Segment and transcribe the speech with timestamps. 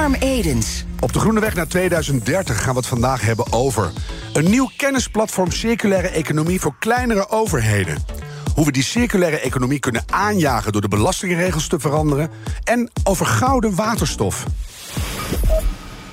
[0.00, 0.84] Harm Edens.
[1.00, 3.92] Op de Groene Weg naar 2030 gaan we het vandaag hebben over
[4.32, 8.04] een nieuw kennisplatform circulaire economie voor kleinere overheden.
[8.54, 12.30] Hoe we die circulaire economie kunnen aanjagen door de belastingregels te veranderen.
[12.64, 14.44] En over gouden waterstof.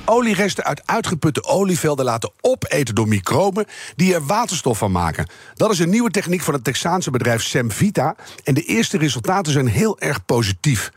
[0.06, 5.30] Olieresten uit uitgeputte olievelden laten opeten door microben die er waterstof van maken.
[5.56, 8.16] Dat is een nieuwe techniek van het Texaanse bedrijf Semvita.
[8.44, 10.92] En de eerste resultaten zijn heel erg positief.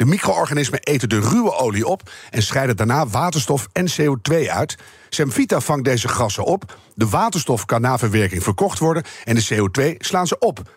[0.00, 4.76] De micro-organismen eten de ruwe olie op en scheiden daarna waterstof en CO2 uit.
[5.08, 6.76] Semvita vangt deze gassen op.
[6.94, 10.76] De waterstof kan na verwerking verkocht worden en de CO2 slaan ze op.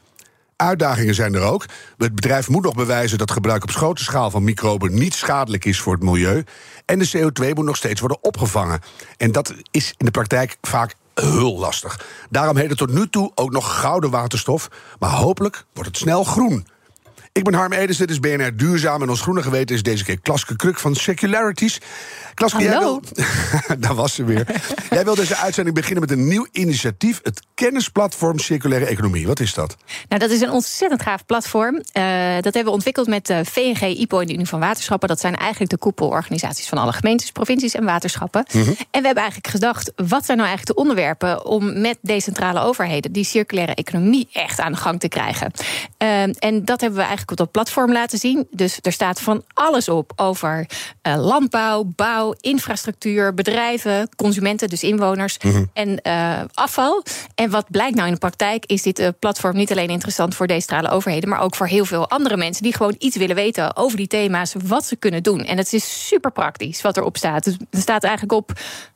[0.56, 1.66] Uitdagingen zijn er ook.
[1.98, 5.80] Het bedrijf moet nog bewijzen dat gebruik op grote schaal van microben niet schadelijk is
[5.80, 6.44] voor het milieu.
[6.86, 8.80] En de CO2 moet nog steeds worden opgevangen.
[9.18, 12.06] En dat is in de praktijk vaak heel lastig.
[12.30, 14.68] Daarom heet het tot nu toe ook nog gouden waterstof.
[15.00, 16.68] Maar hopelijk wordt het snel groen.
[17.34, 19.02] Ik ben Harm Edens, dit is BNR Duurzaam.
[19.02, 21.82] En ons groene geweten is deze keer Klaske Kruk van Circularities.
[22.34, 23.02] Klaske, jij wil...
[23.80, 24.62] Daar was ze weer.
[24.90, 27.20] jij wil deze uitzending beginnen met een nieuw initiatief...
[27.24, 29.28] het kennisplatform Circulaire Economie.
[29.28, 29.76] Wat is dat?
[30.08, 31.76] Nou, dat is een ontzettend gaaf platform.
[31.76, 31.84] Uh,
[32.34, 35.08] dat hebben we ontwikkeld met uh, VNG, IPO en de Unie van Waterschappen.
[35.08, 38.46] Dat zijn eigenlijk de koepelorganisaties van alle gemeentes, provincies en waterschappen.
[38.52, 38.76] Mm -hmm.
[38.92, 41.46] En we hebben eigenlijk gedacht, wat zijn nou eigenlijk de onderwerpen...
[41.46, 45.52] om met decentrale overheden die circulaire economie echt aan de gang te krijgen.
[46.04, 48.48] Uh, en dat hebben we eigenlijk op dat platform laten zien.
[48.52, 50.68] Dus er staat van alles op over
[51.08, 55.70] uh, landbouw, bouw, infrastructuur, bedrijven, consumenten, dus inwoners mm -hmm.
[55.74, 57.04] en uh, afval.
[57.36, 60.48] En wat blijkt nou in de praktijk, is dit uh, platform niet alleen interessant voor
[60.48, 63.98] decentrale overheden, maar ook voor heel veel andere mensen die gewoon iets willen weten over
[63.98, 65.44] die thema's, wat ze kunnen doen.
[65.44, 67.44] En het is super praktisch wat erop staat.
[67.44, 68.52] Dus er staat eigenlijk op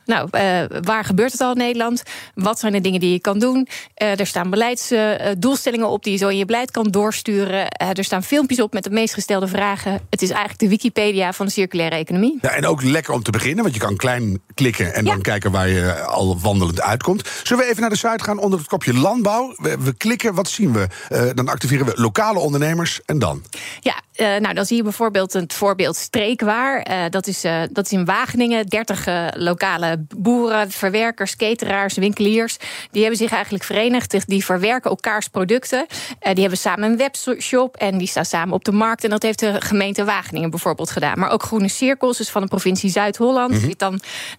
[0.08, 2.04] nou, uh, waar gebeurt het al in Nederland?
[2.34, 3.68] Wat zijn de dingen die je kan doen?
[4.02, 7.70] Uh, er staan beleidsdoelstellingen op die je zo in je beleid kan doorsturen.
[7.70, 10.02] Er staan filmpjes op met de meest gestelde vragen.
[10.10, 12.38] Het is eigenlijk de Wikipedia van de circulaire economie.
[12.42, 15.12] Ja, en ook lekker om te beginnen, want je kan klein klikken en ja.
[15.12, 17.30] dan kijken waar je al wandelend uitkomt.
[17.44, 19.56] Zullen we even naar de site gaan onder het kopje landbouw?
[19.58, 20.88] We, we klikken, wat zien we?
[21.36, 23.44] dan activeren we lokale ondernemers en dan?
[23.80, 24.02] Ja,
[24.40, 27.10] nou dan zie je bijvoorbeeld het voorbeeld streekwaar.
[27.10, 27.42] dat, is,
[27.72, 32.58] dat is in Wageningen, 30 lokale boeren, verwerkers, cateraars, winkeliers.
[32.92, 34.28] Die hebben zich eigenlijk verenigd.
[34.28, 35.86] Die verwerken elkaars producten.
[35.90, 39.04] Uh, die hebben samen een webshop en die staan samen op de markt.
[39.04, 41.20] En dat heeft de gemeente Wageningen bijvoorbeeld gedaan.
[41.20, 43.50] Maar ook Groene Cirkels, dus van de provincie Zuid-Holland.
[43.50, 43.70] Er mm -hmm.
[43.70, 43.90] zitten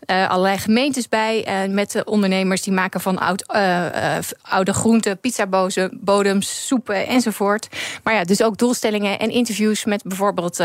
[0.07, 1.67] dan uh, allerlei gemeentes bij.
[1.67, 3.47] Uh, met de ondernemers die maken van oud,
[4.43, 7.69] oude groenten, pizzabodems, soepen enzovoort.
[8.03, 10.61] Maar ja, dus ook doelstellingen en interviews met bijvoorbeeld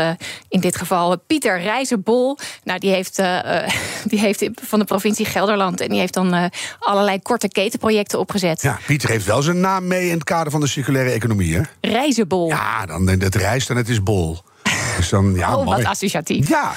[0.48, 2.38] in dit geval Pieter Rijzenbol.
[2.64, 3.22] Nou, die heeft,
[4.10, 5.80] die heeft van de provincie Gelderland.
[5.80, 6.44] En die heeft dan uh,
[6.78, 8.62] allerlei korte ketenprojecten opgezet.
[8.62, 11.60] Ja, Pieter heeft wel zijn naam mee in het kader van de circulaire economie, hè?
[11.80, 12.48] Reizenbol.
[12.48, 14.38] Ja, dan het reist en het is bol.
[14.96, 15.76] Dus dan, ja, oh, mooi.
[15.76, 16.48] wat associatief.
[16.48, 16.74] Ja,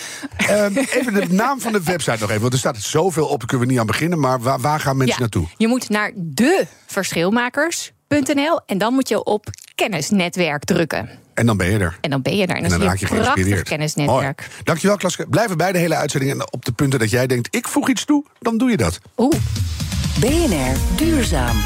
[0.50, 2.42] um, even de naam van de website nog even.
[2.42, 4.20] Want er staat zoveel op, daar kunnen we niet aan beginnen.
[4.20, 5.48] Maar waar, waar gaan mensen ja, naartoe?
[5.58, 11.10] Je moet naar de verschilmakers.nl en dan moet je op kennisnetwerk drukken.
[11.38, 11.98] En dan ben je er.
[12.02, 12.56] En dan ben je er.
[12.56, 14.40] En dan, en dan raak je een prachtig kennisnetwerk.
[14.48, 14.64] Mooi.
[14.64, 15.28] Dankjewel, Klaske.
[15.30, 16.32] Blijf erbij de hele uitzending.
[16.32, 19.00] En op de punten dat jij denkt, ik voeg iets toe, dan doe je dat.
[19.18, 19.36] Oeh.
[20.20, 21.58] BNR Duurzaam.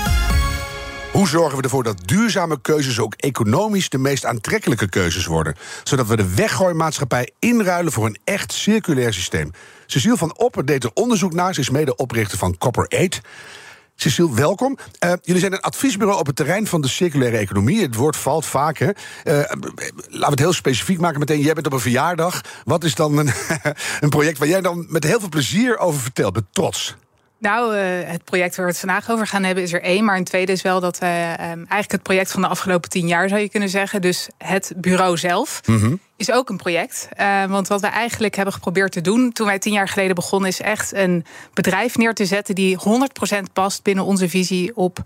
[1.12, 5.56] Hoe zorgen we ervoor dat duurzame keuzes ook economisch de meest aantrekkelijke keuzes worden?
[5.84, 9.52] Zodat we de weggooimaatschappij inruilen voor een echt circulair systeem.
[9.86, 11.54] Cecile van Opper deed er onderzoek naar.
[11.54, 13.22] Ze is medeoprichter van Copper 8.
[14.02, 14.78] Cecile, welkom.
[15.06, 17.82] Uh, jullie zijn een adviesbureau op het terrein van de circulaire economie.
[17.82, 18.78] Het woord valt vaak.
[18.78, 18.86] Hè?
[18.86, 21.42] Uh, laten we het heel specifiek maken meteen.
[21.42, 22.42] Jij bent op een verjaardag.
[22.64, 23.32] Wat is dan een,
[24.00, 26.96] een project waar jij dan met heel veel plezier over vertelt, met trots?
[27.42, 30.06] Nou, uh, het project waar we het vandaag over gaan hebben is er één.
[30.06, 33.08] Maar een tweede is wel dat uh, um, eigenlijk het project van de afgelopen tien
[33.08, 34.02] jaar zou je kunnen zeggen.
[34.02, 36.00] Dus het bureau zelf mm -hmm.
[36.18, 37.08] is ook een project.
[37.20, 40.50] Uh, want wat wij eigenlijk hebben geprobeerd te doen toen wij tien jaar geleden begonnen,
[40.50, 45.00] is echt een bedrijf neer te zetten die 100% past binnen onze visie op.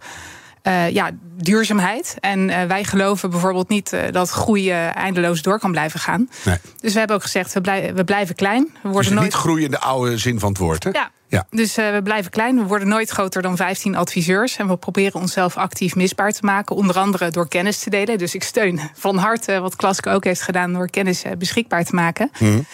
[0.63, 2.17] Uh, ja, duurzaamheid.
[2.19, 6.29] En uh, wij geloven bijvoorbeeld niet uh, dat groei eindeloos door kan blijven gaan.
[6.43, 6.57] Nee.
[6.79, 8.63] Dus we hebben ook gezegd, we, blij, we blijven klein.
[8.63, 9.23] We worden dus nooit...
[9.23, 10.89] niet groeien in de oude zin van het woord, hè?
[10.89, 11.11] Ja.
[11.27, 11.47] Ja.
[11.49, 12.57] Dus uh, we blijven klein.
[12.57, 14.57] We worden nooit groter dan 15 adviseurs.
[14.57, 16.75] En we proberen onszelf actief misbaar te maken.
[16.75, 18.17] Onder andere door kennis te delen.
[18.17, 22.31] Dus ik steun van harte wat Klaske ook heeft gedaan door kennis beschikbaar te maken.
[22.39, 22.65] Mm.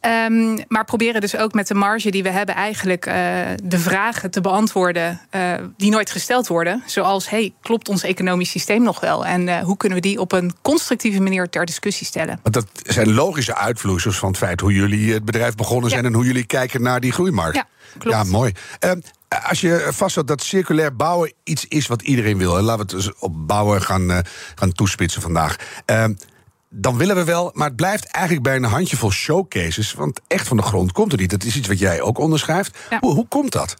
[0.00, 3.14] Ehm, maar proberen dus ook met de marge die we hebben, eigenlijk uh,
[3.62, 6.82] de vragen te beantwoorden uh, die nooit gesteld worden.
[6.86, 9.26] Zoals: hey, klopt ons economisch systeem nog wel?
[9.26, 12.40] En uh, hoe kunnen we die op een constructieve manier ter discussie stellen?
[12.42, 16.08] Want dat zijn logische uitvloeisels van het feit hoe jullie het bedrijf begonnen zijn ja.
[16.08, 17.56] en hoe jullie kijken naar die groeimarkt.
[17.56, 17.66] Ja,
[17.98, 18.16] klopt.
[18.16, 18.52] ja mooi.
[18.78, 19.00] Ehm,
[19.48, 23.04] als je vaststelt dat circulair bouwen iets is wat iedereen wil, en laten we het
[23.04, 24.22] dus op bouwen gaan,
[24.54, 25.56] gaan toespitsen vandaag.
[26.74, 29.92] Dan willen we wel, maar het blijft eigenlijk bij een handjevol showcases.
[29.92, 31.30] Want echt van de grond komt er niet.
[31.30, 32.78] Dat is iets wat jij ook onderschrijft.
[32.90, 32.98] Ja.
[33.00, 33.74] Hoe, hoe komt dat?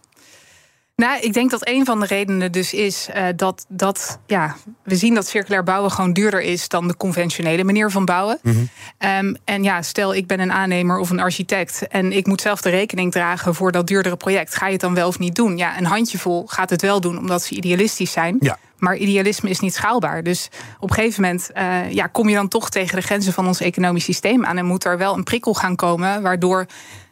[1.00, 4.97] Nou, ik denk dat een van de redenen dus is uh, dat, dat ja, we
[4.97, 8.38] zien dat circulair bouwen gewoon duurder is dan de conventionele manier van bouwen.
[8.43, 9.26] Mm -hmm.
[9.26, 12.61] um, en ja, stel ik ben een aannemer of een architect en ik moet zelf
[12.61, 14.55] de rekening dragen voor dat duurdere project.
[14.55, 15.56] Ga je het dan wel of niet doen?
[15.56, 18.37] Ja, een handjevol gaat het wel doen omdat ze idealistisch zijn.
[18.41, 18.58] Ja.
[18.79, 20.23] Maar idealisme is niet schaalbaar.
[20.23, 20.49] Dus
[20.79, 23.61] op een gegeven moment uh, ja, kom je dan toch tegen de grenzen van ons
[23.61, 24.56] economisch systeem aan.
[24.56, 26.67] En moet er wel een prikkel gaan komen waardoor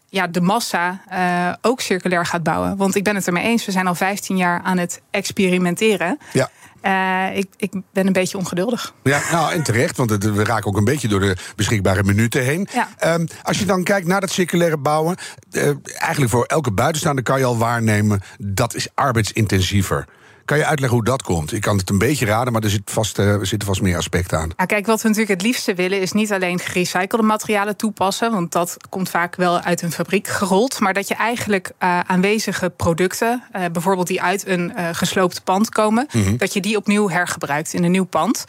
[0.08, 2.76] ja, de massa uh, ook circulair gaat bouwen.
[2.76, 6.18] Want ik ben het ermee eens, we zijn al 15 jaar aan het experimenteren.
[6.32, 6.50] Ja.
[6.82, 8.94] Uh, ik, ik, ben een beetje ongeduldig.
[9.02, 12.42] Ja, nou en terecht, want het, we raken ook een beetje door de beschikbare minuten
[12.42, 12.68] heen.
[12.72, 13.14] Ja.
[13.14, 15.16] Um, als je dan kijkt naar dat circulaire bouwen,
[15.52, 20.06] uh, eigenlijk voor elke buitenstaander kan je al waarnemen dat is arbeidsintensiever.
[20.48, 21.52] Kan je uitleggen hoe dat komt?
[21.52, 23.96] Ik kan het een beetje raden, maar er, zit vast, uh, er zitten vast meer
[23.96, 24.50] aspecten aan.
[24.56, 28.52] Ja, kijk, wat we natuurlijk het liefste willen is niet alleen gerecyclede materialen toepassen, want
[28.52, 33.42] dat komt vaak wel uit een fabriek gerold, maar dat je eigenlijk uh, aanwezige producten,
[33.56, 36.36] uh, bijvoorbeeld die uit een gesloopt pand komen, mm -hmm.
[36.36, 38.44] dat je die opnieuw hergebruikt in een nieuw pand.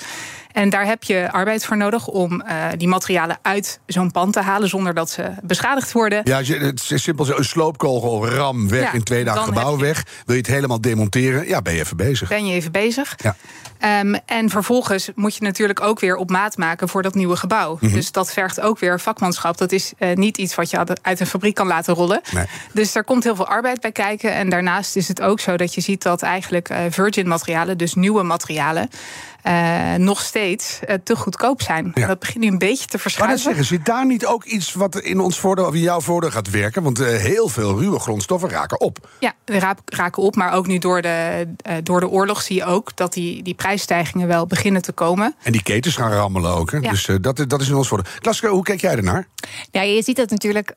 [0.51, 4.41] En daar heb je arbeid voor nodig om uh, die materialen uit zo'n pand te
[4.41, 6.21] halen zonder dat ze beschadigd worden.
[6.23, 9.83] Ja, het is simpel een sloopkogel, ram weg, ja, in twee dagen gebouw je...
[9.83, 10.03] weg.
[10.25, 11.47] Wil je het helemaal demonteren?
[11.47, 12.29] Ja, ben je even bezig.
[12.29, 13.15] Ben je even bezig.
[13.17, 13.35] Ja.
[14.01, 17.71] Um, en vervolgens moet je natuurlijk ook weer op maat maken voor dat nieuwe gebouw.
[17.71, 17.91] Mm -hmm.
[17.91, 19.57] Dus dat vergt ook weer vakmanschap.
[19.57, 22.21] Dat is uh, niet iets wat je uit een fabriek kan laten rollen.
[22.31, 22.45] Nee.
[22.73, 24.33] Dus daar komt heel veel arbeid bij kijken.
[24.33, 27.93] En daarnaast is het ook zo dat je ziet dat eigenlijk uh, virgin materialen, dus
[27.93, 28.89] nieuwe materialen,
[29.43, 31.91] uh, nog steeds uh, te goedkoop zijn.
[31.93, 32.07] Ja.
[32.07, 33.43] Dat begint nu een beetje te verschuiven.
[33.43, 36.31] Maar zeggen, zit daar niet ook iets wat in ons voordeel of in jouw voordeel
[36.31, 36.83] gaat werken?
[36.83, 39.09] Want uh, heel veel ruwe grondstoffen raken op.
[39.19, 39.33] Ja,
[39.85, 40.35] raken op.
[40.35, 41.47] Maar ook nu door de,
[41.83, 45.35] door de oorlog zie je ook dat die, die prijsstijgingen wel beginnen te komen.
[45.43, 46.71] En die ketens gaan rammelen ook.
[46.71, 46.77] Hè?
[46.77, 46.89] Ja.
[46.89, 48.11] Dus dat, dat is in ons voordeel.
[48.19, 49.27] Klaske, hoe kijk jij ernaar?
[49.71, 50.75] Ja, je ziet het natuurlijk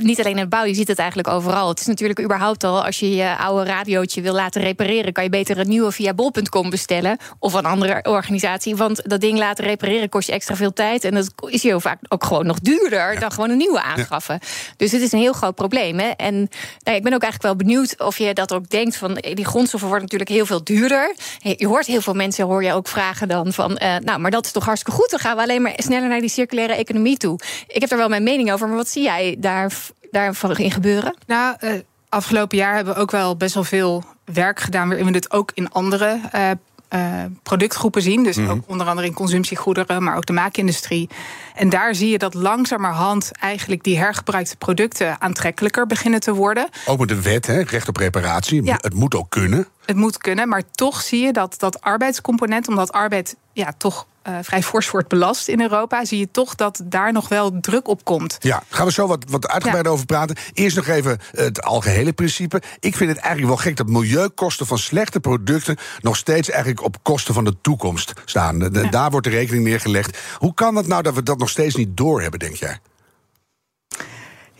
[0.00, 1.68] niet alleen in het bouw, je ziet het eigenlijk overal.
[1.68, 5.30] Het is natuurlijk überhaupt al, als je je oude radiootje wil laten repareren, kan je
[5.30, 8.76] beter een nieuwe via bol.com bestellen of een andere organisatie.
[8.76, 11.04] Want dat ding laten repareren kost je extra veel tijd.
[11.04, 13.20] En dat is heel vaak ook gewoon nog duurder ja.
[13.20, 14.38] dan gewoon een nieuwe aanschaffen.
[14.40, 14.48] Ja.
[14.76, 15.98] Dus het is een heel groot probleem.
[15.98, 16.08] Hè?
[16.08, 16.34] En
[16.82, 18.96] nou, ik ben ook eigenlijk wel benieuwd of je dat ook denkt.
[18.96, 21.14] Van die grondstoffen worden natuurlijk heel veel duurder.
[21.38, 23.70] Je hoort heel veel mensen hoor je ook vragen dan van.
[23.82, 25.10] Uh, nou, maar dat is toch hartstikke goed.
[25.10, 27.38] Dan gaan we alleen maar sneller naar die circulaire economie toe.
[27.66, 28.68] Ik heb er wel mijn mening over.
[28.68, 29.72] Maar wat zie jij daar,
[30.10, 31.14] daarvan in gebeuren?
[31.26, 31.72] Nou, uh,
[32.08, 34.88] afgelopen jaar hebben we ook wel best wel veel werk gedaan.
[34.88, 36.50] waarin we dit ook in andere uh,
[36.94, 38.22] uh, productgroepen zien.
[38.22, 38.52] Dus mm -hmm.
[38.52, 41.08] ook onder andere in consumptiegoederen, maar ook de maakindustrie.
[41.54, 46.68] En daar zie je dat langzamerhand eigenlijk die hergebruikte producten aantrekkelijker beginnen te worden.
[46.86, 47.60] Ook met de wet, hè?
[47.62, 48.64] recht op reparatie.
[48.64, 48.78] Ja.
[48.80, 49.66] Het moet ook kunnen.
[49.84, 54.38] Het moet kunnen, maar toch zie je dat dat arbeidscomponent, omdat arbeid ja, toch uh,
[54.42, 58.04] vrij fors wordt belast in Europa, zie je toch dat daar nog wel druk op
[58.04, 58.36] komt.
[58.40, 59.92] Ja, gaan we zo wat, wat uitgebreider ja.
[59.92, 60.36] over praten.
[60.52, 62.62] Eerst nog even het algehele principe.
[62.80, 66.96] Ik vind het eigenlijk wel gek dat milieukosten van slechte producten nog steeds eigenlijk op
[67.02, 68.58] kosten van de toekomst staan.
[68.58, 68.90] De, ja.
[68.90, 70.18] Daar wordt de rekening neergelegd.
[70.38, 72.78] Hoe kan het nou dat we dat nog steeds niet doorhebben, denk jij?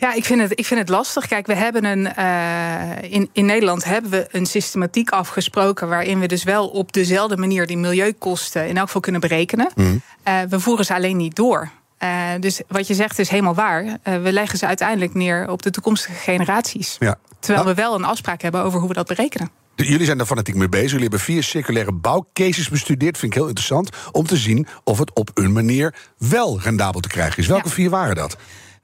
[0.00, 1.26] Ja, ik vind, het, ik vind het lastig.
[1.26, 2.12] Kijk, we hebben een.
[2.18, 5.88] Uh, in, in Nederland hebben we een systematiek afgesproken.
[5.88, 9.70] waarin we dus wel op dezelfde manier die milieukosten in elk geval kunnen berekenen.
[9.74, 10.02] Mm.
[10.28, 11.70] Uh, we voeren ze alleen niet door.
[12.02, 13.98] Uh, dus wat je zegt is helemaal waar.
[14.02, 16.96] we leggen ze uiteindelijk neer op de toekomstige generaties.
[16.98, 17.18] Ja.
[17.40, 19.50] Terwijl we wel een afspraak hebben over hoe we dat berekenen.
[19.74, 20.86] Jullie zijn daar fanatiek mee bezig.
[20.86, 23.18] Jullie hebben vier circulaire bouwcases bestudeerd.
[23.18, 23.90] Vind ik heel interessant.
[24.12, 27.46] Om te zien of het op een manier wel rendabel te krijgen is.
[27.46, 27.74] Welke Ja.
[27.74, 28.36] vier waren dat?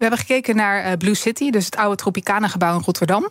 [0.05, 3.29] We hebben gekeken naar uh, Blue City, dus het oude Tropicana-gebouw in Rotterdam.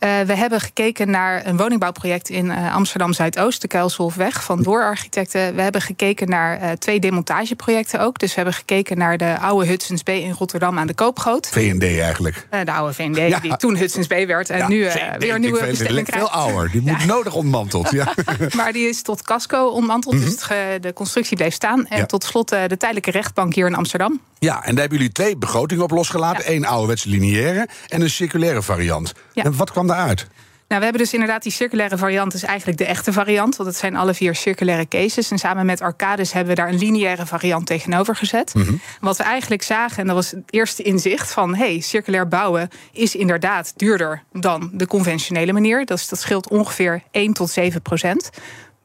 [0.00, 4.82] Uh, we hebben gekeken naar een woningbouwproject in uh, Amsterdam Zuidoost, de Kuilsholfweg van Door
[4.82, 5.54] Architecten.
[5.54, 8.18] We hebben gekeken naar twee demontageprojecten ook.
[8.18, 11.48] Dus we hebben gekeken naar de oude Hudson's Bay in Rotterdam aan de Koopgoot.
[11.48, 12.46] VND eigenlijk.
[12.64, 13.40] de oude VND, ja.
[13.40, 14.88] die toen Hudson's Bay werd en ja, nu
[15.18, 16.28] weer een nieuwe bestelling krijgt.
[16.28, 17.90] Veel ouder, die moet nodig ontmanteld.
[17.90, 18.14] Ja.
[18.56, 20.30] maar die is tot casco ontmanteld, mm -hmm.
[20.30, 21.86] dus het, de constructie bleef staan.
[21.86, 24.20] En tot slot de tijdelijke rechtbank hier in Amsterdam.
[24.38, 26.52] Ja, en daar hebben jullie twee begrotingen op losgelaten.
[26.52, 29.12] Eén ouderwetse lineaire en een circulaire variant.
[29.34, 30.26] En wat kwam daaruit?
[30.68, 33.56] Nou, we hebben dus inderdaad die circulaire variant, is eigenlijk de echte variant.
[33.56, 35.30] Want het zijn alle vier circulaire cases.
[35.30, 38.54] En samen met Arcades hebben we daar een lineaire variant tegenover gezet.
[38.54, 38.72] Mhm.
[39.00, 43.14] Wat we eigenlijk zagen, en dat was het eerste inzicht van hey, circulair bouwen is
[43.14, 45.86] inderdaad duurder dan de conventionele manier.
[45.86, 48.30] Dat, is, dat scheelt ongeveer 1 tot 7 procent.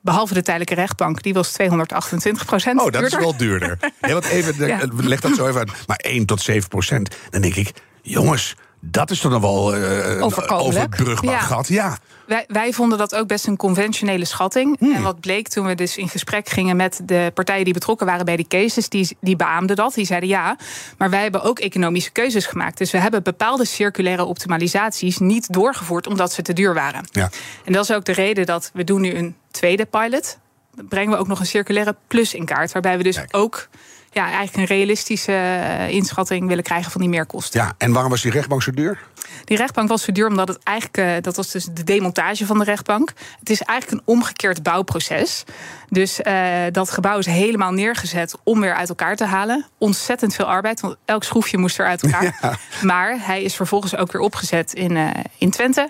[0.01, 2.81] Behalve de tijdelijke rechtbank, die was 228 procent.
[2.81, 3.77] Oh, dat is wel duurder.
[4.01, 4.79] Ja, want even, Ja.
[4.95, 5.71] leg dat zo even uit.
[5.87, 7.15] Maar 1 tot 7 procent.
[7.29, 7.71] Dan denk ik,
[8.01, 8.55] jongens,
[8.91, 10.77] dat is toch nog wel eh, Overkomelijk.
[10.77, 11.39] overbrugbaar Ja.
[11.39, 11.67] gat.
[11.67, 11.97] Ja.
[12.27, 14.79] Wij, wij vonden dat ook best een conventionele schatting.
[14.79, 14.93] Hmm.
[14.95, 18.25] En wat bleek toen we dus in gesprek gingen met de partijen die betrokken waren
[18.25, 19.93] bij die cases, die, die beaamden dat.
[19.93, 20.57] Die zeiden ja,
[20.97, 22.77] maar wij hebben ook economische keuzes gemaakt.
[22.77, 27.07] Dus we hebben bepaalde circulaire optimalisaties niet doorgevoerd omdat ze te duur waren.
[27.11, 27.29] Ja.
[27.65, 30.37] En dat is ook de reden dat we doen nu een tweede pilot.
[30.75, 32.71] Dan brengen we ook nog een circulaire plus in kaart.
[32.71, 33.35] Waarbij we dus Kijk.
[33.35, 33.67] ook
[34.15, 37.61] ja, eigenlijk een realistische eh, inschatting willen krijgen van die meerkosten.
[37.61, 38.99] ja, en waarom was die rechtbank zo duur?
[39.43, 42.57] Die rechtbank was zo duur omdat het eigenlijk, eh, dat was dus de demontage van
[42.57, 43.13] de rechtbank.
[43.39, 45.43] Het is eigenlijk een omgekeerd bouwproces.
[45.89, 49.65] Dus eh, dat gebouw is helemaal neergezet om weer uit elkaar te halen.
[49.77, 52.33] Ontzettend veel arbeid, want elk schroefje moest er uit elkaar.
[52.81, 55.89] Maar hij is vervolgens ook weer opgezet in, eh, in Twente.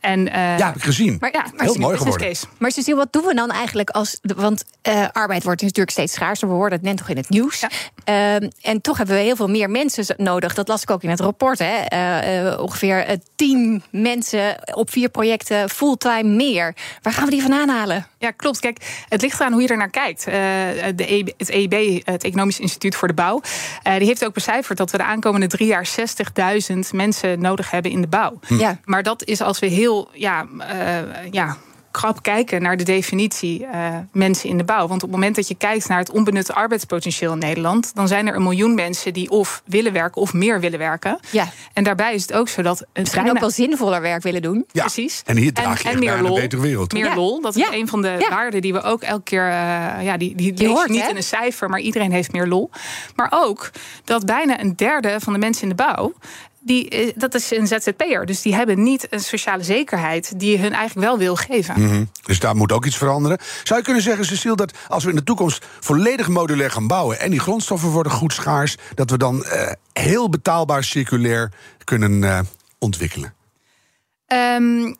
[0.00, 1.16] En, eh, Ja, heb ik gezien.
[1.20, 2.26] Maar, ja, maar, Heel mooi geworden.
[2.28, 2.46] case.
[2.58, 4.18] maar Cecile, wat doen we dan eigenlijk als.
[4.22, 6.48] Want eh, arbeid wordt natuurlijk steeds schaarser.
[6.48, 7.60] We hoorden het net nog in het nieuws.
[7.60, 7.68] Ja.
[8.04, 10.54] Ehm, en toch hebben we heel veel meer mensen nodig.
[10.54, 11.58] Dat las ik ook in het rapport.
[11.58, 11.64] Hè.
[11.76, 16.74] Eh, eh, ongeveer tien mensen op vier projecten fulltime meer.
[17.02, 18.06] Waar gaan we die vandaan halen?
[18.18, 18.60] Ja, klopt.
[18.60, 20.26] Kijk, het ligt eraan hoe je er naar kijkt.
[20.26, 20.34] Eh,
[20.94, 23.40] de EB, het EIB, het Economisch Instituut voor de Bouw,
[23.82, 27.90] eh, die heeft ook becijferd dat we de aankomende drie jaar 60.000 mensen nodig hebben
[27.90, 28.38] in de bouw.
[28.48, 28.78] Ja.
[28.84, 31.56] Maar dat is als we heel ja, eh, ja,
[31.96, 34.86] krap kijken naar de definitie eh, mensen in de bouw.
[34.88, 38.26] Want op het moment dat je kijkt naar het onbenutte arbeidspotentieel in Nederland, dan zijn
[38.26, 41.20] er een miljoen mensen die of willen werken of meer willen werken.
[41.30, 41.48] Ja.
[41.76, 44.42] En daarbij is het ook zo dat het Misschien bijna- ook wel zinvoller werk willen
[44.42, 44.64] doen.
[44.72, 44.80] Ja.
[44.80, 45.22] Precies.
[45.26, 46.92] En hier draag je echt naar een betere wereld.
[46.92, 47.14] Meer Ja.
[47.14, 47.40] lol.
[47.40, 47.72] Dat is Ja.
[47.72, 48.28] een van de Ja.
[48.28, 49.48] waarden die we ook elke keer.
[49.48, 51.08] eh, ja, die, die hoort, niet hè?
[51.08, 52.70] in een cijfer, maar iedereen heeft meer lol.
[53.16, 53.70] Maar ook
[54.04, 56.12] dat bijna een derde van de mensen in de bouw.
[56.66, 58.26] Die, eh, dat is een ZZP'er.
[58.26, 61.80] Dus die hebben niet een sociale zekerheid die je hun eigenlijk wel wil geven.
[61.80, 62.04] Mhm.
[62.22, 63.38] Dus daar moet ook iets veranderen.
[63.62, 67.20] Zou je kunnen zeggen, Cecile, dat als we in de toekomst volledig modulair gaan bouwen
[67.20, 71.52] en die grondstoffen worden goed schaars, dat we dan eh, heel betaalbaar circulair
[71.84, 72.38] kunnen eh,
[72.78, 73.34] ontwikkelen?
[74.26, 74.94] Ehm,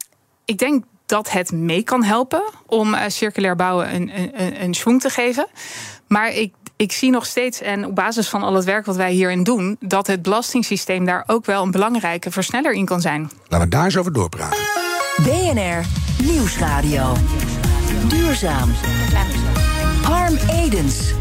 [0.45, 5.47] ik denk dat het mee kan helpen om circulair bouwen een, een, een, te geven.
[6.07, 9.13] Maar ik, ik zie nog steeds, en op basis van al het werk wat wij
[9.13, 13.31] hierin doen, dat het belastingssysteem daar ook wel een belangrijke versneller in kan zijn.
[13.49, 14.59] Laten we daar eens over doorpraten.
[15.23, 15.85] BNR
[16.25, 17.13] Nieuwsradio.
[18.09, 18.71] Duurzaam.
[20.03, 21.15] Harm Edens.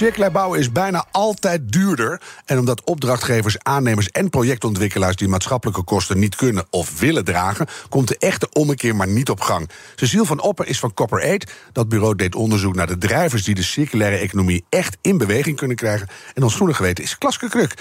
[0.00, 2.20] Circulair bouwen is bijna altijd duurder.
[2.44, 8.08] En omdat opdrachtgevers, aannemers en projectontwikkelaars die maatschappelijke kosten niet kunnen of willen dragen, komt
[8.08, 9.70] de echte ommekeer maar niet op gang.
[9.94, 11.52] Cecile van Opper is van Copper 8.
[11.72, 15.76] Dat bureau deed onderzoek naar de drijvers die de circulaire economie echt in beweging kunnen
[15.76, 16.08] krijgen.
[16.34, 17.74] En ons groene geweten is Klaske Kruk.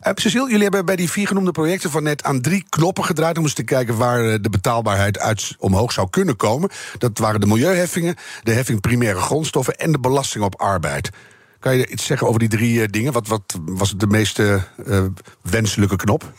[0.00, 3.38] Eh, Cecile, jullie hebben bij die vier genoemde projecten van net aan drie knoppen gedraaid
[3.38, 6.70] om eens te kijken waar eh, de betaalbaarheid uit omhoog zou kunnen komen.
[6.98, 11.10] Dat waren de milieuheffingen, de heffing primaire grondstoffen en de belasting op arbeid.
[11.64, 13.12] Kan je iets zeggen over die drie eh, dingen?
[13.12, 14.62] Wat, wat was de meest eh,
[15.42, 16.32] wenselijke knop?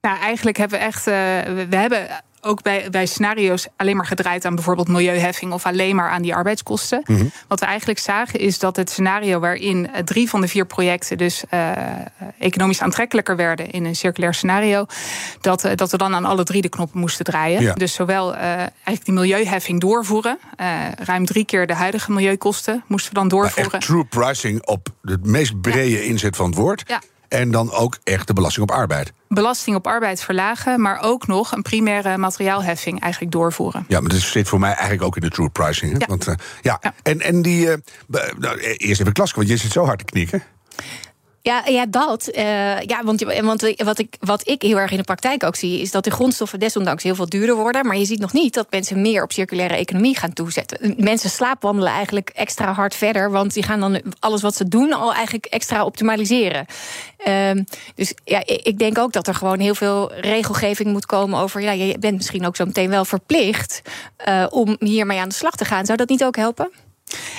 [0.00, 1.06] Nou, eigenlijk hebben we echt.
[1.06, 1.14] eh,
[1.68, 6.10] we hebben ook bij, bij scenario's alleen maar gedraaid aan bijvoorbeeld milieuheffing of alleen maar
[6.10, 7.02] aan die arbeidskosten.
[7.48, 11.18] Wat we eigenlijk zagen is dat het scenario waarin eh, drie van de vier projecten
[11.18, 11.70] dus eh,
[12.38, 14.86] economisch aantrekkelijker werden in een circulair scenario,
[15.40, 17.62] dat, eh, dat we dan aan alle drie de knoppen moesten draaien.
[17.62, 17.74] Ja.
[17.74, 23.12] Dus zowel eh, eigenlijk die milieuheffing doorvoeren, eh, ruim drie keer de huidige milieukosten moesten
[23.12, 23.80] we dan doorvoeren.
[23.80, 26.82] true pricing op de meest brede inzet van het woord.
[26.86, 27.00] Ja.
[27.34, 29.12] En dan ook echt de belasting op arbeid.
[29.28, 33.84] Belasting op arbeid verlagen, maar ook nog een primaire materiaalheffing eigenlijk doorvoeren.
[33.88, 35.92] Ja, maar dat zit voor mij eigenlijk ook in de true pricing.
[35.92, 35.98] Hè?
[35.98, 36.06] Ja.
[36.06, 36.78] Want, eh, ja.
[36.80, 36.94] Ja.
[37.02, 37.68] En, en die.
[38.06, 40.42] be- nou, eerst even Klaske, want je zit zo hard te knikken.
[41.44, 42.26] Ja, ja dat.
[42.26, 45.80] eh, ja, want, want wat, ik, wat ik heel erg in de praktijk ook zie,
[45.80, 47.86] is dat de grondstoffen desondanks heel veel duurder worden.
[47.86, 50.94] Maar je ziet nog niet dat mensen meer op circulaire economie gaan toezetten.
[50.96, 55.14] Mensen slaapwandelen eigenlijk extra hard verder, want die gaan dan alles wat ze doen al
[55.14, 56.66] eigenlijk extra optimaliseren.
[57.16, 57.62] Ehm,
[57.94, 61.60] dus ja, ik denk ook dat er gewoon heel veel regelgeving moet komen over.
[61.60, 63.82] Ja, je bent misschien ook zo meteen wel verplicht
[64.16, 65.86] eh, om hiermee aan de slag te gaan.
[65.86, 66.70] Zou dat niet ook helpen?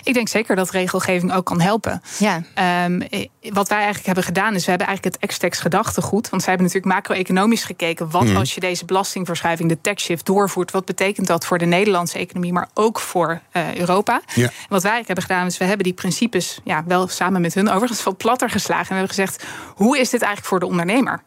[0.03, 2.01] Ik denk zeker dat regelgeving ook kan helpen.
[2.17, 2.41] Ja.
[2.53, 6.29] Ehm, eh, wat wij eigenlijk hebben gedaan, is we hebben eigenlijk het Extex gedachtegoed.
[6.29, 8.09] Want zij hebben natuurlijk macro-economisch gekeken.
[8.09, 10.71] Wat als je deze belastingverschuiving, de tax shift, doorvoert?
[10.71, 14.21] Wat betekent dat voor de Nederlandse economie, maar ook voor eh, Europa?
[14.33, 14.43] Ja.
[14.43, 17.53] En wat wij eigenlijk hebben gedaan, is we hebben die principes, ja, wel samen met
[17.53, 18.89] hun overigens, wat platter geslagen.
[18.89, 19.45] En we hebben gezegd:
[19.75, 21.23] hoe is dit eigenlijk voor de ondernemer?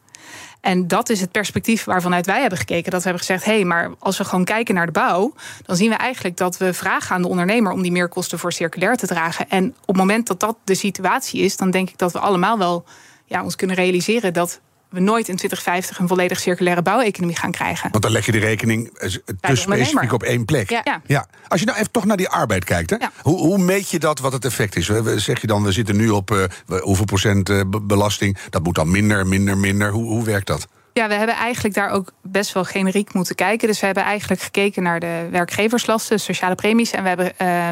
[0.61, 2.91] En dat is het perspectief waarvanuit wij hebben gekeken.
[2.91, 5.33] Dat we hebben gezegd: hé, hey, maar als we gewoon kijken naar de bouw,
[5.65, 8.95] dan zien we eigenlijk dat we vragen aan de ondernemer om die meerkosten voor circulair
[8.95, 9.49] te dragen.
[9.49, 12.57] En op het moment dat dat de situatie is, dan denk ik dat we allemaal
[12.57, 12.85] wel
[13.25, 14.59] ja, ons kunnen realiseren dat
[14.89, 17.91] we nooit in 2050 een volledig circulaire bouweconomie gaan krijgen.
[17.91, 19.09] Want dan leg je de rekening eh,
[19.41, 20.69] te specifiek op één plek.
[20.69, 21.01] Ja.
[21.05, 21.27] ja.
[21.47, 22.97] Als je nou even toch naar die arbeid kijkt, hè?
[23.21, 24.85] Hoe, hoe, meet je dat wat het effect is?
[25.15, 26.43] Zeg je dan, we zitten nu op uh,
[26.79, 28.37] hoeveel procent uh, belasting?
[28.49, 29.91] Dat moet dan minder, minder, minder.
[29.91, 30.67] Hoe, hoe werkt dat?
[30.99, 33.67] Ja, we hebben eigenlijk daar ook best wel generiek moeten kijken.
[33.67, 36.91] Dus we hebben eigenlijk gekeken naar de werkgeverslasten, sociale premies.
[36.91, 37.67] En we hebben uh,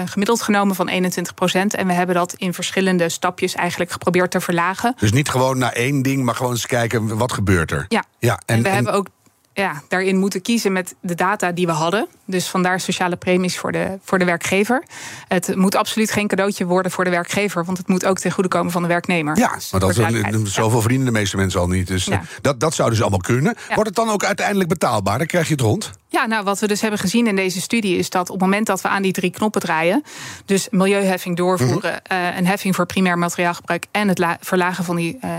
[0.00, 1.74] een gemiddeld genomen van 21 procent.
[1.74, 4.94] En we hebben dat in verschillende stapjes eigenlijk geprobeerd te verlagen.
[4.98, 7.84] Dus niet gewoon naar één ding, maar gewoon eens kijken wat gebeurt er.
[7.88, 9.08] Ja, ja en, en we hebben ook
[9.56, 12.08] ja, daarin moeten kiezen met de data die we hadden.
[12.24, 14.82] Dus vandaar sociale premies voor de, voor de werkgever.
[15.28, 18.48] Het moet absoluut geen cadeautje worden voor de werkgever, want het moet ook ten goede
[18.48, 19.38] komen van de werknemer.
[19.38, 19.94] Ja, maar dat
[20.44, 21.86] zoveel verdienen de meeste mensen al niet.
[21.86, 22.22] Dus ja.
[22.40, 23.56] dat, dat zou dus allemaal kunnen.
[23.66, 25.18] Wordt het dan ook uiteindelijk betaalbaar?
[25.18, 25.90] Dan krijg je het rond?
[26.08, 28.66] Ja, nou wat we dus hebben gezien in deze studie is dat op het moment
[28.66, 30.02] dat we aan die drie knoppen draaien,
[30.44, 35.30] dus milieuheffing doorvoeren, mm een heffing voor primair materiaalgebruik en het verlagen van die, uh,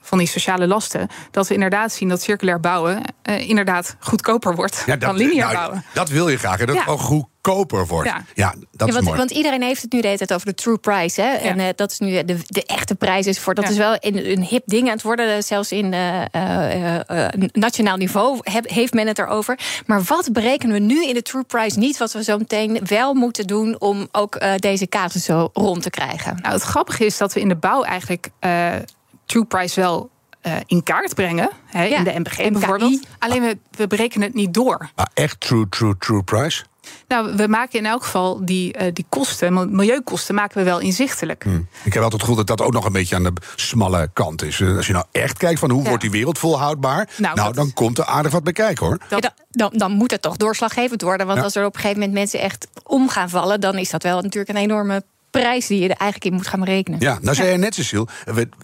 [0.00, 4.82] van die sociale lasten, dat we inderdaad zien dat circulair bouwen uh, inderdaad goedkoper wordt
[4.86, 5.84] ja, dat, dan lineair nou, bouwen.
[5.94, 6.84] Dat wil je graag, en dat ja.
[6.86, 8.08] ook goedkoper wordt.
[8.08, 9.18] Ja, ja dat is want, mooi.
[9.18, 11.20] Want iedereen heeft het nu de hele tijd over de true price.
[11.20, 11.28] Hè?
[11.28, 13.54] En uh, dat is nu de, de echte prijs is voor.
[13.54, 15.42] Dat is wel een, een hip ding aan het worden.
[15.42, 15.94] Zelfs in
[17.52, 19.58] nationaal niveau heeft men het erover.
[19.86, 23.14] Maar wat berekenen we nu in de true price niet, wat we zo meteen wel
[23.14, 26.38] moeten doen om ook uh, deze casus zo rond te krijgen?
[26.42, 28.72] Nou, het grappige is dat we in de bouw eigenlijk uh,
[29.26, 30.10] true price wel
[30.42, 31.50] uh, in kaart brengen.
[31.66, 32.50] Hè, ja, in de MBG MKI.
[32.50, 33.06] bijvoorbeeld.
[33.18, 34.90] Alleen we, we berekenen het niet door.
[34.96, 36.64] Maar echt true, true, true price?
[37.08, 41.42] Nou, we maken in elk geval die, uh, die kosten, milieukosten, maken we wel inzichtelijk.
[41.42, 41.68] Hmm.
[41.84, 44.42] Ik heb altijd het gevoel dat dat ook nog een beetje aan de smalle kant
[44.42, 44.62] is.
[44.62, 45.88] Als je nou echt kijkt van hoe ja.
[45.88, 48.98] wordt die wereld volhoudbaar, nou, nou dan komt er aardig wat bij kijken hoor.
[49.08, 51.26] Dat, ja, dan, dan, moet het toch doorslaggevend worden.
[51.26, 54.02] Want als er op een gegeven moment mensen echt om gaan vallen, dan is dat
[54.02, 57.00] wel natuurlijk een enorme prijs die je er eigenlijk in moet gaan berekenen.
[57.00, 58.06] Ja, nou zei je net, Cecile,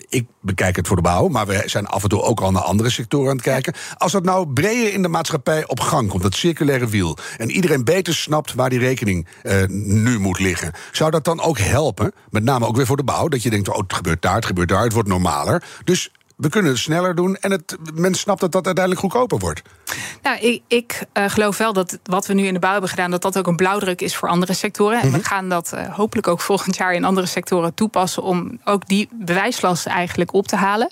[0.08, 1.28] ik bekijk het voor de bouw...
[1.28, 3.74] maar we zijn af en toe ook al naar andere sectoren aan het kijken.
[3.96, 7.16] Als dat nou breder in de maatschappij op gang komt, dat circulaire wiel...
[7.38, 10.72] en iedereen beter snapt waar die rekening uh, nu moet liggen...
[10.92, 13.28] zou dat dan ook helpen, met name ook weer voor de bouw...
[13.28, 15.62] dat je denkt, oh, het gebeurt daar, het gebeurt daar, het wordt normaler.
[15.84, 19.62] Dus we kunnen het sneller doen en het, men snapt dat dat uiteindelijk goedkoper wordt.
[20.22, 23.10] Nou, ik, ik uh, geloof wel dat wat we nu in de bouw hebben gedaan,
[23.10, 25.00] dat dat ook een blauwdruk is voor andere sectoren.
[25.00, 25.26] En we mhm.
[25.26, 29.86] gaan dat uh, hopelijk ook volgend jaar in andere sectoren toepassen om ook die bewijslast
[29.86, 30.88] eigenlijk op te halen.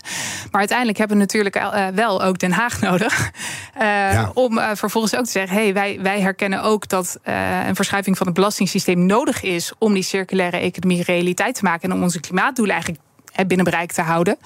[0.50, 3.30] Maar uiteindelijk hebben we natuurlijk uh, wel ook Den Haag nodig.
[3.78, 4.30] Ja.
[4.34, 7.18] Om vervolgens ook te zeggen: hey, wij, wij herkennen ook dat
[7.66, 11.96] een verschuiving van het belastingssysteem nodig is om die circulaire economie realiteit te maken en
[11.96, 13.03] om onze klimaatdoelen eigenlijk
[13.46, 14.36] binnen bereik te houden.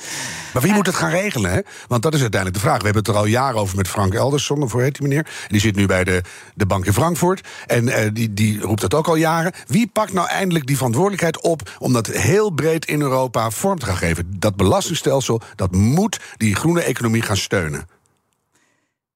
[0.52, 1.50] Maar wie moet het gaan regelen?
[1.50, 1.60] Hè?
[1.88, 2.78] Want dat is uiteindelijk de vraag.
[2.78, 5.26] We hebben het er al jaren over met Frank Eldersson, voor heet die meneer.
[5.48, 6.22] Die zit nu bij de,
[6.54, 7.48] de bank in Frankfurt.
[7.66, 9.52] En uh, die, die roept dat ook al jaren.
[9.66, 13.86] Wie pakt nou eindelijk die verantwoordelijkheid op om dat heel breed in Europa vorm te
[13.86, 14.36] gaan geven?
[14.38, 17.88] Dat belastingstelsel, dat moet die groene economie gaan steunen.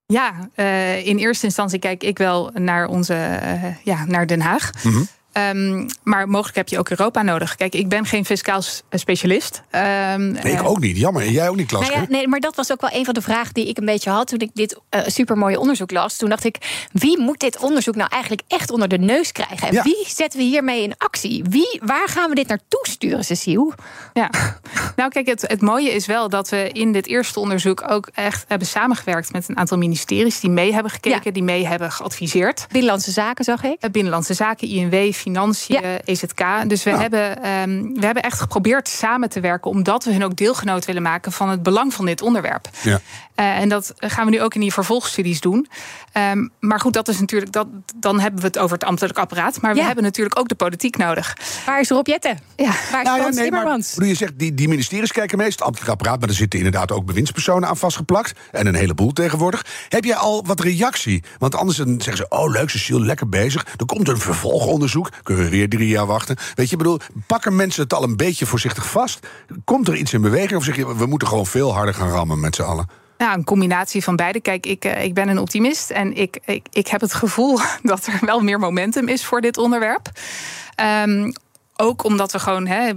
[0.06, 4.70] Ja, uh, in eerste instantie kijk ik wel naar onze, uh, ja, naar Den Haag.
[4.82, 5.08] Mm -hmm.
[5.32, 7.54] Um, maar mogelijk heb je ook Europa nodig.
[7.54, 9.62] Kijk, ik ben geen fiscaal specialist.
[9.70, 9.80] Um,
[10.30, 10.96] nee, ik ook niet.
[10.96, 11.22] Jammer.
[11.22, 11.88] En jij ook niet, Klaas.
[11.88, 13.84] Nou ja, nee, maar dat was ook wel een van de vragen die ik een
[13.84, 16.16] beetje had toen ik dit uh, supermooie onderzoek las.
[16.16, 19.68] Toen dacht ik, wie moet dit onderzoek nou eigenlijk echt onder de neus krijgen?
[19.68, 19.82] En ja.
[19.82, 21.44] wie zetten we hiermee in actie?
[21.48, 23.72] Wie, waar gaan we dit naartoe sturen, Cecile?
[24.12, 24.30] Ja,
[24.96, 28.44] nou kijk, het, het mooie is wel dat we in dit eerste onderzoek ook echt
[28.48, 31.30] hebben samengewerkt met een aantal ministeries die mee hebben gekeken, ja.
[31.30, 32.66] die mee hebben geadviseerd.
[32.68, 33.90] Binnenlandse Zaken, zag ik.
[33.92, 36.00] Binnenlandse Zaken, INW, Financiën, ja.
[36.04, 36.68] EZK.
[36.68, 37.02] Dus we, nou.
[37.02, 41.02] hebben, um, we hebben echt geprobeerd samen te werken, omdat we hun ook deelgenoot willen
[41.02, 42.68] maken van het belang van dit onderwerp.
[42.82, 43.00] Ja.
[43.36, 45.68] Uh, en dat gaan we nu ook in die vervolgstudies doen.
[46.32, 49.60] Um, maar goed, dat is natuurlijk, dat, dan hebben we het over het ambtelijk apparaat.
[49.60, 51.36] Maar we hebben natuurlijk ook de politiek nodig.
[51.66, 52.38] Waar is Rob Jetten?
[52.56, 52.72] Ja.
[52.90, 53.96] Waar is nou, ja, nee, Timmermans?
[53.96, 56.92] Maar, je zegt, die, die ministeries kijken meest, het ambtelijk apparaat, maar er zitten inderdaad
[56.92, 58.32] ook bewindspersonen aan vastgeplakt.
[58.50, 59.66] En een heleboel tegenwoordig.
[59.88, 61.22] Heb jij al wat reactie?
[61.38, 63.66] Want anders dan zeggen ze, oh leuk, Cecile, lekker bezig.
[63.76, 65.10] Er komt een vervolgonderzoek.
[65.22, 66.36] Kunnen we weer drie jaar wachten.
[66.54, 69.26] Weet je, bedoel, pakken mensen het al een beetje voorzichtig vast?
[69.64, 70.58] Komt er iets in beweging?
[70.58, 72.86] Of zeg je, we moeten gewoon veel harder gaan rammen met z'n allen?
[73.18, 74.40] Ja, een combinatie van beide.
[74.40, 78.18] Kijk, ik, ik ben een optimist en ik, ik, ik heb het gevoel dat er
[78.20, 80.10] wel meer momentum is voor dit onderwerp.
[81.04, 81.32] Um,
[81.76, 82.92] ook omdat we gewoon he,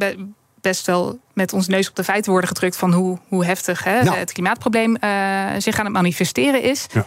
[0.62, 4.04] best wel met ons neus op de feiten worden gedrukt van hoe, hoe heftig hè,
[4.04, 4.18] nou.
[4.18, 6.86] het klimaatprobleem uh, zich aan het manifesteren is.
[6.92, 7.06] Ja.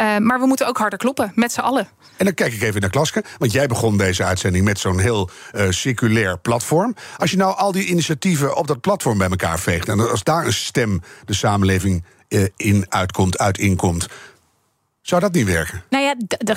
[0.00, 1.88] Uh, maar we moeten ook harder kloppen, met z'n allen.
[2.16, 5.30] En dan kijk ik even naar Klaske, want jij begon deze uitzending met zo'n heel
[5.52, 6.94] uh, circulair platform.
[7.16, 10.46] Als je nou al die initiatieven op dat platform bij elkaar veegt en als daar
[10.46, 14.06] een stem de samenleving eh, in uitkomt, uit inkomt.
[15.10, 15.82] Zou dat niet werken?
[15.90, 16.14] Nou ja,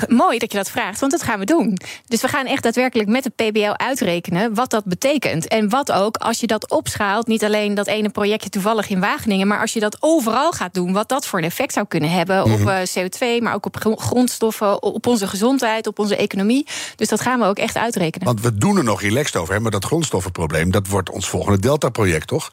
[0.08, 1.78] mooi dat je dat vraagt, want dat gaan we doen.
[2.08, 5.48] Dus we gaan echt daadwerkelijk met de PBL uitrekenen wat dat betekent.
[5.48, 9.48] En wat ook, als je dat opschaalt, niet alleen dat ene projectje toevallig in Wageningen,
[9.48, 12.44] maar als je dat overal gaat doen, wat dat voor een effect zou kunnen hebben
[12.44, 12.68] op Mhm.
[12.68, 16.68] eh, CO2, maar ook op gro- grondstoffen, op onze gezondheid, op onze economie.
[16.96, 18.28] Dus dat gaan we ook echt uitrekenen.
[18.28, 20.72] Want we doen er nog relaxed over, hè, maar dat grondstoffenprobleem...
[20.72, 22.52] dat wordt ons volgende Delta-project, toch?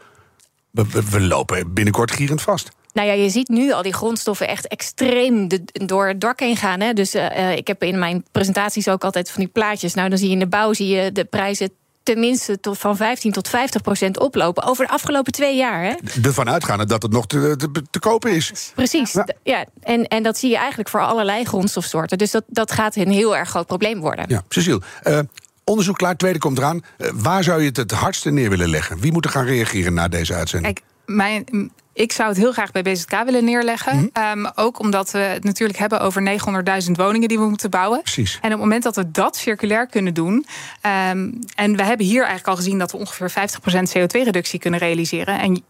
[0.71, 2.69] We, we, we lopen binnenkort gierend vast.
[2.93, 6.57] Nou ja, je ziet nu al die grondstoffen echt extreem de- door het dak heen
[6.57, 6.81] gaan.
[6.81, 6.93] Hè.
[6.93, 9.95] Dus eh, eh, ik heb in mijn presentaties ook altijd van die plaatjes.
[9.95, 11.71] Nou, dan zie je in de bouw zie je de prijzen
[12.03, 15.83] tenminste tot van 15 tot 50 procent oplopen over de afgelopen twee jaar.
[15.85, 15.95] Hè?
[16.23, 18.73] Ervan uitgaande dat het nog te, te, te kopen is.
[18.75, 19.17] Precies.
[19.43, 19.65] Ja.
[19.83, 22.19] En, en dat zie je eigenlijk voor allerlei grondstofsoorten.
[22.19, 24.25] Dus dat, dat gaat een heel erg groot probleem worden.
[24.29, 25.19] Ja, Cecile, eh,
[25.65, 26.81] onderzoek klaar, tweede komt eraan.
[27.15, 28.99] Waar zou je het het hardste neer willen leggen?
[29.01, 30.75] Wie moet er gaan reageren na deze uitzending?
[30.75, 33.97] Kijk, mijn, ik zou het heel graag bij BZK willen neerleggen.
[33.97, 34.07] Mhm.
[34.13, 38.03] Ehm, ook omdat we het natuurlijk hebben over 900.000 woningen die we moeten bouwen.
[38.03, 38.35] Precies.
[38.35, 40.47] En op het moment dat we dat circulair kunnen doen.
[40.81, 45.39] ehm, en we hebben hier eigenlijk al gezien dat we ongeveer 50% CO2-reductie kunnen realiseren.
[45.41, 45.63] En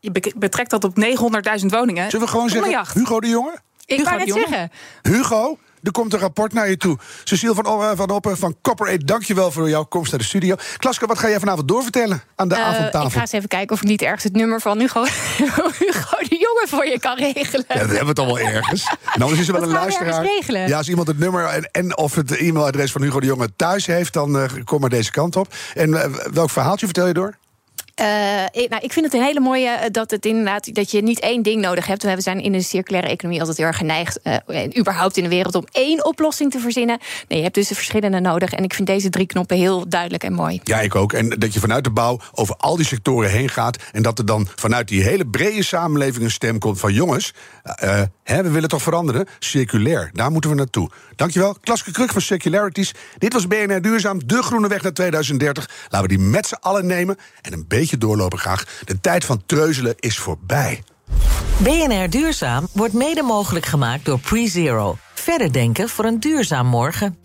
[0.00, 2.10] je be- betrekt dat op 900.000 woningen.
[2.10, 2.94] Zullen we gewoon zeggen, jacht.
[2.94, 3.58] Hugo de Jonge?
[3.84, 4.46] Ik Hugo wou de net Jonge.
[4.48, 4.70] zeggen.
[5.02, 6.98] Hugo, er komt een rapport naar je toe.
[7.24, 10.54] Cecile van, O- van Oppen van Copper 8, dankjewel voor jouw komst naar de studio.
[10.76, 13.06] Klaske, wat ga jij vanavond doorvertellen aan de Eh, avondtafel?
[13.08, 15.04] ik ga eens even kijken of ik niet ergens het nummer van Hugo,
[15.78, 17.64] Hugo de Jonge voor je kan regelen.
[17.68, 18.84] Ja, dat hebben we het al wel ergens.
[19.14, 20.22] En anders is er wel Dat een luisteraar.
[20.22, 20.68] regelen.
[20.68, 23.86] Ja, als iemand het nummer en, en of het e-mailadres van Hugo de Jonge thuis
[23.86, 25.54] heeft, dan eh, kom maar deze kant op.
[25.74, 27.36] En eh, welk verhaaltje vertel je door?
[28.00, 31.02] Eh, ik, nou, ik vind het een hele mooie eh, dat het inderdaad dat je
[31.02, 32.02] niet één ding nodig hebt.
[32.02, 35.54] We zijn in de circulaire economie altijd heel erg geneigd, eh, überhaupt in de wereld,
[35.54, 36.98] om één oplossing te verzinnen.
[37.28, 38.52] Nee, je hebt dus de verschillende nodig.
[38.52, 40.60] En ik vind deze drie knoppen heel duidelijk en mooi.
[40.64, 41.12] Ja, ik ook.
[41.12, 43.76] En dat je vanuit de bouw over al die sectoren heen gaat.
[43.92, 47.32] En dat er dan vanuit die hele brede samenleving een stem komt van jongens,
[48.22, 49.26] hè, we willen toch veranderen?
[49.38, 50.90] Circulair, daar moeten we naartoe.
[51.16, 52.94] Dankjewel, Klaske Kruk van Circularities.
[53.18, 55.70] Dit was BNR Duurzaam, de groene weg naar 2030.
[55.88, 57.66] Laten we die met z'n allen nemen en een
[57.98, 58.64] doorlopen graag.
[58.84, 60.82] De tijd van treuzelen is voorbij.
[61.56, 64.96] BNR Duurzaam wordt mede mogelijk gemaakt door PreZero.
[65.14, 67.18] Verder denken voor een duurzaam morgen.